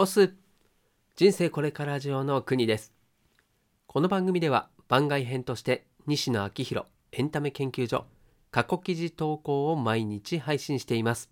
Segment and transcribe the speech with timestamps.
[0.00, 0.32] オス
[1.16, 2.92] 人生これから上の国です。
[3.88, 8.06] この番組では番外編として西野昭弘エンタメ研究所
[8.52, 11.28] 過去記事投稿を毎日配信しています。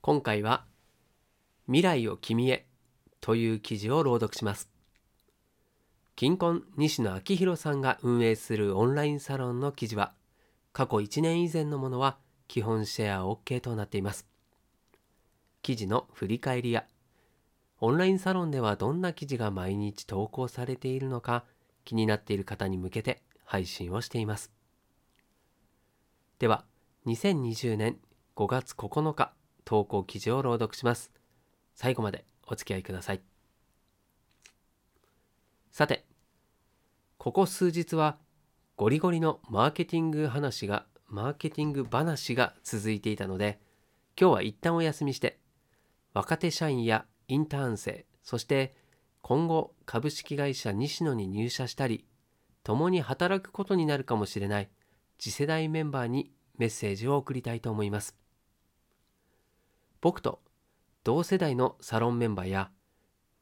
[0.00, 0.64] 今回は
[1.66, 2.64] 未来を君へ
[3.20, 4.70] という記事を朗読します。
[6.14, 10.14] 近婚西野昭弘さんが運営するオンラインサロンの記事は
[10.72, 12.16] 過去1年以前のものは
[12.48, 14.26] 基本シェア OK となっています。
[15.60, 16.86] 記事の振り返りや
[17.80, 21.44] オンラインサロンではどんな記事が毎日投稿されているのか
[21.84, 24.50] 気になっている方に向けて配信をしています。
[26.38, 26.64] では
[27.06, 27.98] 2020年
[28.34, 29.32] 5月9日
[29.64, 31.12] 投稿記事を朗読します。
[31.74, 33.20] 最後までお付き合いください。
[35.70, 36.06] さて
[37.18, 38.16] ここ数日は
[38.76, 43.58] ゴリゴリのマーケティング話がマーケティング話が続いていたので
[44.18, 45.38] 今日は一旦お休みして
[46.14, 48.74] 若手社員やインターン生そして
[49.22, 52.04] 今後株式会社西野に入社したり
[52.62, 54.68] 共に働くことになるかもしれない
[55.18, 58.16] 次世代メンバーにメッセージを送りたいと思います。
[60.00, 60.40] 僕と
[61.04, 62.70] 同世代のサロンメンバーや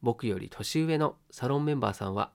[0.03, 2.33] 僕より年上のサロンメンバーさんは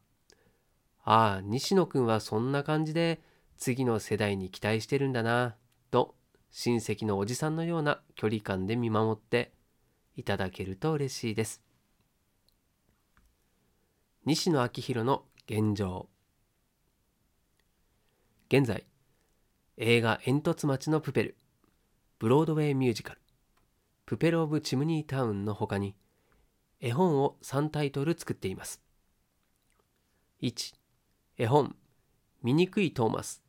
[1.03, 3.21] ああ西野くんはそんな感じで
[3.57, 5.55] 次の世代に期待してるんだな
[5.91, 6.15] と
[6.51, 9.51] 親戚のおじさんのような距離感で見守って
[10.19, 11.61] いただけると嬉しいです。
[14.25, 16.09] 西野昭弘の現状。
[18.49, 18.85] 現在
[19.77, 21.37] 映画「煙突町のプペル」
[22.19, 23.21] ブロードウェイミュージカル
[24.05, 25.95] 「プペル・オブ・チムニータウン」の他に
[26.81, 28.81] 絵本を3タイトル作っています。
[30.41, 30.75] 1
[31.37, 31.77] 絵本
[32.43, 33.41] 「醜いトーマス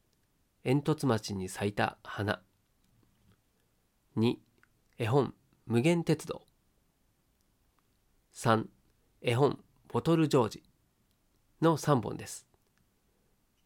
[0.62, 2.40] 煙突町に咲いた花」
[4.16, 4.38] 2
[4.98, 5.34] 絵本
[5.66, 6.44] 「無限鉄道」
[8.34, 8.66] 3
[9.22, 10.62] 絵本ボトルジョージ
[11.60, 12.46] の3本です。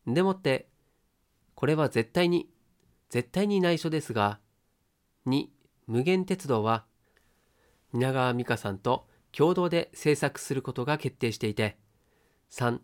[0.06, 0.68] でもって
[1.54, 2.48] これは絶対に
[3.10, 4.40] 絶対に内緒ですが
[5.26, 5.46] 2
[5.86, 6.84] 無限鉄道は
[7.92, 11.76] 蜷川美香さんと共同で制作することが決定していて
[12.50, 12.80] 3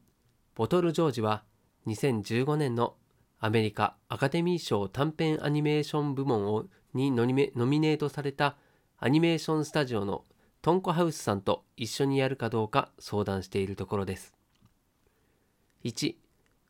[0.54, 1.42] ボトルジョージは
[1.86, 2.94] 2015年の
[3.38, 8.56] アメリカアカデミー賞短編アニメーション部門をにノミネートされた
[8.98, 10.24] アニメーションスタジオの
[10.62, 14.34] トンコハウスさんと一緒にやるかどうか相談しているところです。
[15.84, 16.16] 1、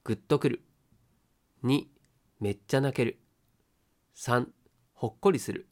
[0.05, 0.63] グッとくる。
[1.65, 1.87] 2、
[2.39, 3.19] めっちゃ泣ける。
[4.15, 4.47] 3、
[4.95, 5.67] ほっこりする。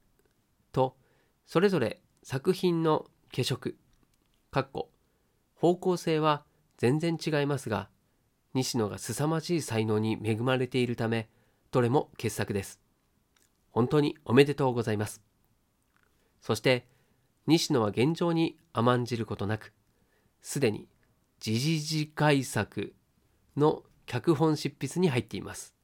[0.72, 0.96] と、
[1.46, 3.76] それぞれ作品の化色、
[4.50, 4.90] かっこ、
[5.54, 6.44] 方向性は
[6.76, 7.88] 全然違いますが、
[8.52, 11.28] 西野が凄まじい才能に恵まれているため、
[11.70, 12.80] どれも傑作です。
[13.70, 15.22] 本当におめでとうございます。
[16.40, 16.88] そして、
[17.48, 19.72] 西野は現状に甘んじることなく
[20.42, 20.86] すでに
[21.40, 22.94] 時事次回作
[23.56, 25.74] の脚本執筆に入っています。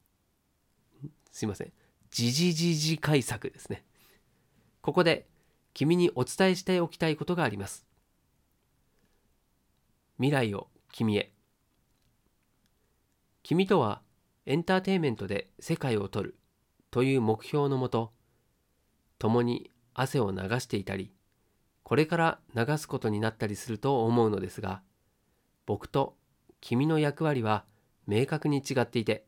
[1.31, 1.73] すいません。
[2.11, 3.83] 時事次回作ですね。
[4.81, 5.25] ここで
[5.73, 7.83] 君にお伝えしておきたいことがあります。
[10.17, 11.31] 未来を君へ。
[13.41, 14.03] 君とは
[14.45, 16.35] エンターテインメントで世界を取る
[16.91, 18.13] という目標のもと
[19.17, 21.14] 共に汗を流していたり
[21.85, 24.81] これから流すことになったりすると思うのですが
[25.67, 26.15] 僕と
[26.59, 27.63] 君の役割は
[28.07, 29.23] 明確に違っていて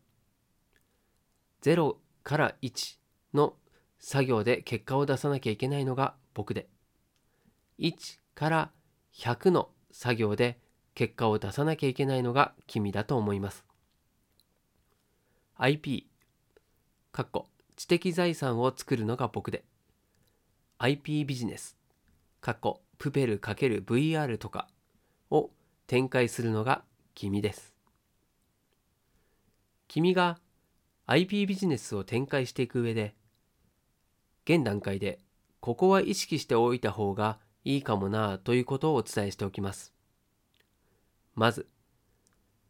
[1.61, 2.97] 0から1
[3.35, 3.53] の
[3.99, 6.67] 作業で結果を出さなきゃいけないのが僕で
[7.77, 8.71] 1から
[9.13, 10.57] 100の作業で
[10.95, 13.65] 結果を出さなきゃいけないのが君だと思います。
[15.57, 16.09] IP
[17.11, 19.63] かっこ知的財産を作るのが僕で
[20.79, 21.76] IP ビジネス
[22.47, 24.69] 過去プペル ×VR とか
[25.29, 25.49] を
[25.85, 26.81] 展開するのが
[27.13, 27.73] 君です。
[29.89, 30.39] 君が
[31.07, 33.15] IP ビジネスを展開していく上で
[34.45, 35.19] 現段階で
[35.59, 39.91] ここは意識しておいた方がいいかもなということをお伝えしておきます。
[41.35, 41.67] まず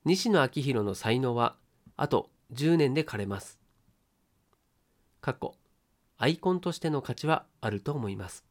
[0.05, 1.55] 西野昭弘の才能は
[1.97, 3.59] あと10年で枯れます。
[5.21, 5.53] 過去
[6.17, 8.43] アイコンとしての価値はあると思います。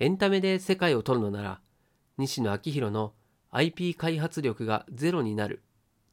[0.00, 1.60] エンタメで世界を取るのなら
[2.18, 3.12] 西野昭弘の
[3.50, 5.62] IP 開発力がゼロになる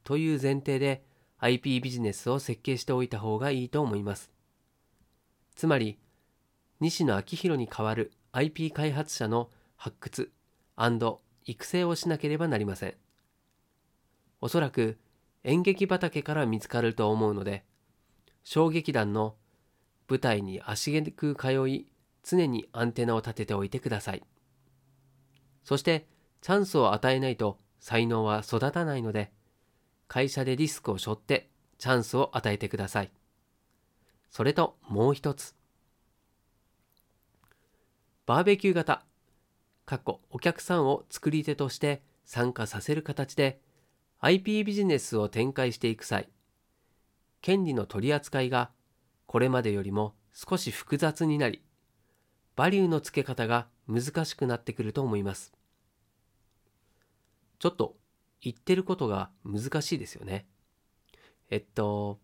[0.03, 1.03] という前提で
[1.39, 4.31] IP ビジネスを設計しておいた方がいいと思います。
[5.55, 5.97] つまり
[6.79, 10.31] 西野昭弘に代わる IP 開発者の発掘
[11.45, 12.93] 育成をしなければなりません。
[14.39, 14.99] おそらく
[15.43, 17.63] 演劇畑から見つかると思うので
[18.43, 19.35] 小劇団の
[20.07, 21.87] 舞台に足げく通い
[22.23, 24.23] 常にアンテナを立てておいてください。
[25.63, 26.07] そして
[26.41, 29.31] チャンスを与えないと才能は育たないので
[30.07, 33.11] 会社でリスクを背負ってチャンスを与えてください
[34.29, 35.55] それともう一つ
[38.25, 39.03] バーベキュー型
[39.85, 43.59] 過去お客さんを作り手として参加させる形で
[44.19, 46.29] IP ビジネスを展開していく際
[47.41, 48.69] 権利の取り扱いが
[49.25, 51.63] これまでよりも少し複雑になり
[52.55, 55.53] バリューの付け方が難しくなってくると思います
[57.59, 57.95] ちょっと
[58.41, 60.45] 言ってることが難しいですよね
[61.49, 62.19] えっと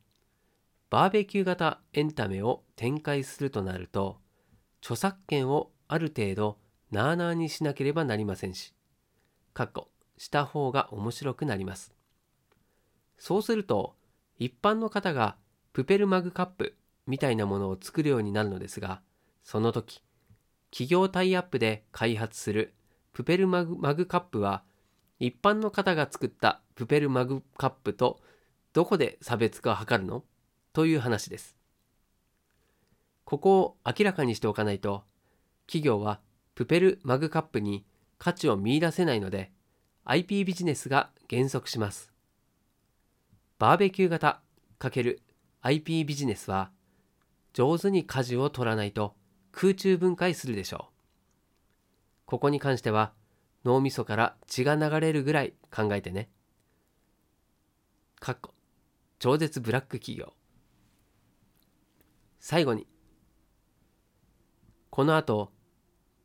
[0.89, 4.17] バーベキュー型エンタメを展開するとなると
[4.81, 6.57] 著作権をある程度
[6.91, 8.73] なあなあにしなければなりませんし、
[9.53, 11.93] かっこした方が面白くなります。
[13.17, 13.95] そうすると、
[14.39, 15.35] 一般の方が
[15.73, 19.01] プペルマグカップみたいなものを作るようになるのですが、
[19.43, 20.01] その時、
[20.71, 22.73] 企業タイアップで開発する
[23.13, 24.63] プペルマグマグカップは、
[25.19, 28.19] 一般の方が作ったプペルマグカップと
[28.73, 30.23] どこで差別化を図るの？
[30.73, 31.55] という話です。
[33.25, 35.03] ここを明らかにしておかないと、
[35.65, 36.19] 企業は
[36.53, 37.85] プペルマグカップに
[38.17, 39.51] 価値を見出せないので
[40.05, 42.13] IP ビジネスが減速します。
[43.59, 44.41] バーベキュー型
[44.79, 46.71] ×IP ビジネスは
[47.53, 49.15] 上手に舵を取らないと
[49.51, 50.93] 空中分解するでしょう。
[52.25, 53.13] ここに関しては
[53.65, 56.29] 脳みそから血が流れるぐらい考えてね。
[58.19, 58.53] かっこ
[59.19, 60.33] 超絶ブラック企業。
[62.39, 62.87] 最後に
[64.89, 65.51] この後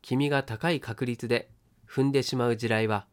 [0.01, 1.49] 君が高い確率で
[1.87, 3.07] 踏んでしまう地雷は、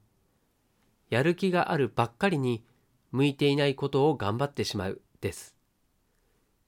[1.08, 2.64] やる気があるばっかりに
[3.12, 5.54] 向いていないことを頑張ってしまうです。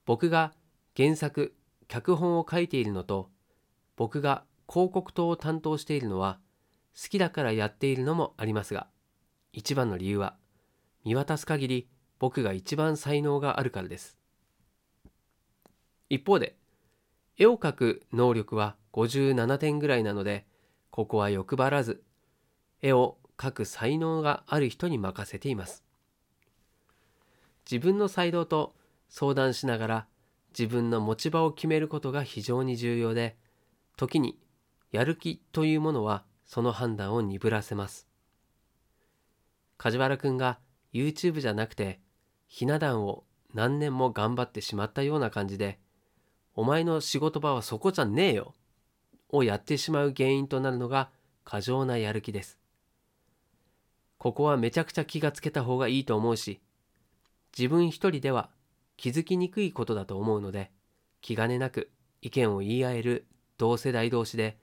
[0.06, 0.52] 僕が
[0.96, 1.54] 原作、
[1.88, 3.30] 脚本を書いているのと、
[3.96, 6.38] 僕が広告塔を担当しているのは、
[7.00, 8.86] 好きだからやっているのもありますが、
[9.52, 10.36] 一番の理由は、
[11.04, 14.16] 見渡す限り僕が一番才能があるからです。
[16.08, 16.56] 一方で、
[17.36, 20.46] 絵を描く能力は57点ぐらいなので、
[20.90, 22.02] ここは欲張らず、
[22.82, 25.82] 絵を描く才能がある人に任せています。
[27.70, 28.74] 自分の才能と
[29.08, 30.06] 相談しながら
[30.56, 33.36] 自分の持ち場を決めることが非常に重要で、
[34.02, 34.36] 時に
[34.90, 38.08] やる気というものはその判断を鈍らせます。
[39.78, 40.58] 梶原くんが
[40.92, 42.00] YouTube じゃなくて
[42.48, 43.22] ひな壇を
[43.54, 45.78] 何年も頑張ってしまったような感じで、
[46.56, 48.54] お前の仕事場はそこじゃねえよ
[49.28, 51.08] をやってしまう原因となるのが
[51.44, 52.58] 過剰なやる気です。
[54.18, 56.60] ここはめちゃくちゃ気がつけた方がいいと思うし、
[57.56, 58.50] 自分一人では
[58.96, 60.72] 気づきにくいことだと思うので、
[61.20, 63.26] 気兼ねなく意見を言い合える
[63.62, 64.58] 同世代同士で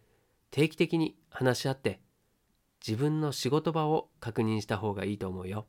[0.51, 2.01] 定期的に話し合って
[2.85, 5.67] 自分の仕事場を確認した方がいいと思うよ。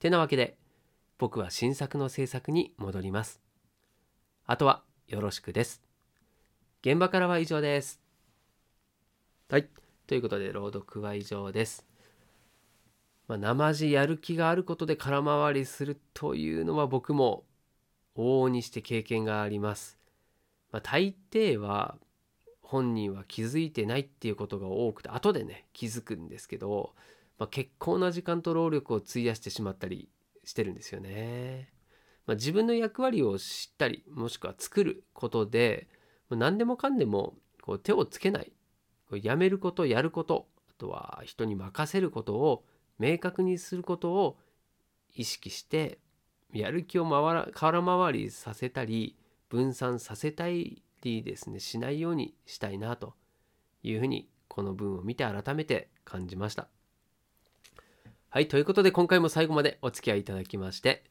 [0.00, 0.58] てなわけで
[1.16, 3.40] 僕は新作の制作に戻ります。
[4.44, 5.82] あとはよろしくです。
[6.82, 8.02] 現場からは以上です。
[9.48, 9.66] はい。
[10.06, 11.86] ということで、朗読は以上です。
[13.28, 17.44] まあ、生地やる気があることで空回りするというのは僕も
[18.14, 20.03] 往々にして経験があります。
[20.74, 21.94] まあ、大抵は
[22.60, 26.96] 本人は気づいてないっていうことが多くて後でね気づくんですけど、
[27.38, 30.08] まあ、結構な時間と労力を費やしてしまったり
[30.42, 31.70] してるんですよね。
[32.26, 35.86] まあ、自分の役割を知ったりもしくは作ることで
[36.28, 38.50] 何でもかんでもこう手をつけない
[39.22, 42.64] やめることやることあとは人に任せることを
[42.98, 44.38] 明確にすることを
[45.14, 46.00] 意識して
[46.52, 49.14] やる気を回ら空回りさせたり
[49.54, 53.14] 分散させたりですねしないようにしたいなと
[53.84, 56.66] いうふうにこの文を見て改めて感じました。
[58.30, 61.04] はいということで今回も最後までお付き合いいただきまして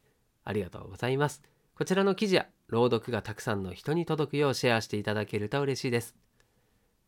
[0.43, 1.41] ありがとうございます。
[1.73, 6.13] こちらの記事や朗読がたくさんの人に届くようシェアしていただけると嬉しいです。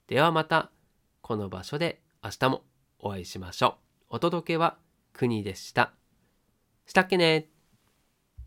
[0.07, 0.71] ではまた
[1.21, 2.61] この場所で明日も
[2.99, 3.77] お会いしましょ
[4.11, 4.15] う。
[4.15, 4.77] お届けは
[5.11, 5.91] 国でした。
[6.85, 7.54] したっけね